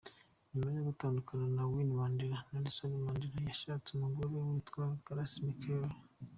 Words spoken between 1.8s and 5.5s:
Mandela, Nelson Mandela yashatse umugore witwa Graca